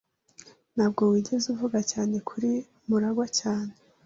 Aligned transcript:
Ntabwo 0.75 1.01
wigeze 1.11 1.45
uvuga 1.53 1.79
cyane 1.91 2.15
kuri 2.29 2.51
Murangwa 2.87 3.25
cyane. 3.39 3.71